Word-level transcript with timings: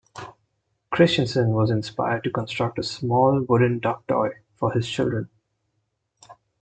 Christiansen 0.89 1.49
was 1.51 1.69
inspired 1.69 2.23
to 2.23 2.31
construct 2.31 2.79
a 2.79 2.83
small 2.83 3.43
wooden 3.47 3.77
duck 3.77 4.07
toy 4.07 4.29
for 4.55 4.71
his 4.73 4.89
children. 4.89 5.29